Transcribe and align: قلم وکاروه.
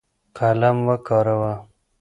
قلم 0.37 0.77
وکاروه. 0.87 1.53